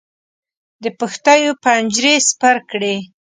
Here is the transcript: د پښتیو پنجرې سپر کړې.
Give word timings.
د 0.83 0.85
پښتیو 0.99 1.51
پنجرې 1.63 2.15
سپر 2.29 2.57
کړې. 2.69 2.95